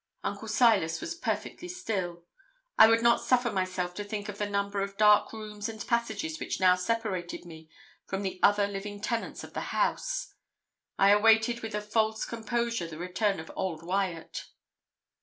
[0.23, 2.25] Uncle Silas was perfectly still.
[2.75, 6.39] I would not suffer myself to think of the number of dark rooms and passages
[6.39, 7.69] which now separated me
[8.07, 10.33] from the other living tenants of the house.
[10.97, 14.47] I awaited with a false composure the return of old Wyat.